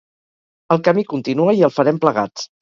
El 0.75 0.81
camí 0.87 1.03
continua 1.11 1.55
i 1.59 1.63
el 1.69 1.75
farem 1.77 2.01
plegats. 2.07 2.49